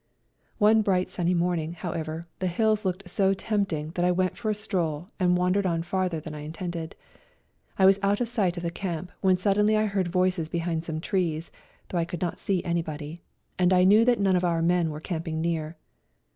One 0.57 0.81
bright 0.81 1.11
sunny 1.11 1.35
morning, 1.35 1.73
however, 1.73 2.25
the 2.39 2.47
hills 2.47 2.83
looked 2.85 3.07
so 3.07 3.35
tempting 3.35 3.91
that 3.91 4.03
I 4.03 4.11
went 4.11 4.35
for 4.35 4.49
a 4.49 4.55
stroll 4.55 5.07
and 5.19 5.37
wandered 5.37 5.67
on 5.67 5.83
farther 5.83 6.19
than 6.19 6.33
I 6.33 6.39
intended. 6.39 6.95
I 7.77 7.85
was 7.85 7.99
out 8.01 8.19
of 8.19 8.27
sight 8.27 8.57
of 8.57 8.63
the 8.63 8.71
camp, 8.71 9.11
when 9.21 9.37
sud 9.37 9.57
denly 9.57 9.75
I 9.77 9.85
heard 9.85 10.07
voices 10.07 10.49
behind 10.49 10.83
some 10.85 11.01
trees, 11.01 11.51
though 11.89 11.99
I 11.99 12.05
could 12.05 12.19
not 12.19 12.39
see 12.39 12.63
anybody, 12.63 13.19
and 13.59 13.71
I 13.71 13.83
knew 13.83 14.03
that 14.05 14.17
none 14.19 14.35
of 14.35 14.41
oiu* 14.41 14.63
men 14.65 14.89
were 14.89 15.01
camping 15.01 15.39
near. 15.39 15.77